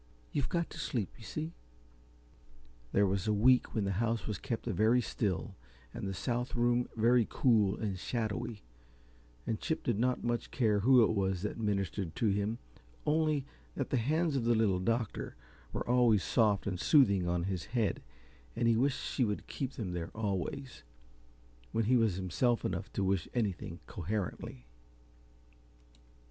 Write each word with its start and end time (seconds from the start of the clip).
You've 0.31 0.49
got 0.49 0.71
to 0.71 0.79
sleep, 0.79 1.13
you 1.19 1.23
see." 1.23 1.53
There 2.91 3.05
was 3.05 3.27
a 3.27 3.33
week 3.33 3.75
when 3.75 3.83
the 3.83 3.91
house 4.01 4.25
was 4.25 4.39
kept 4.39 4.65
very 4.65 4.99
still, 4.99 5.53
and 5.93 6.07
the 6.07 6.13
south 6.15 6.55
room 6.55 6.89
very 6.95 7.27
cool 7.29 7.77
and 7.77 7.99
shadowy, 7.99 8.63
and 9.45 9.59
Chip 9.59 9.83
did 9.83 9.99
not 9.99 10.23
much 10.23 10.49
care 10.49 10.79
who 10.79 11.03
it 11.03 11.11
was 11.11 11.43
that 11.43 11.59
ministered 11.59 12.15
to 12.15 12.29
him 12.29 12.57
only 13.05 13.45
that 13.75 13.91
the 13.91 13.97
hands 13.97 14.35
of 14.35 14.45
the 14.45 14.55
Little 14.55 14.79
Doctor 14.79 15.35
were 15.71 15.87
always 15.87 16.23
soft 16.23 16.65
and 16.65 16.79
soothing 16.79 17.27
on 17.27 17.43
his 17.43 17.65
head 17.65 18.01
and 18.55 18.67
he 18.67 18.75
wished 18.75 18.99
she 19.05 19.23
would 19.23 19.45
keep 19.45 19.73
them 19.73 19.91
there 19.93 20.09
always, 20.15 20.81
when 21.73 21.83
he 21.85 21.95
was 21.95 22.15
himself 22.15 22.65
enough 22.65 22.91
to 22.93 23.03
wish 23.03 23.27
anything 23.35 23.79
coherently. 23.85 24.65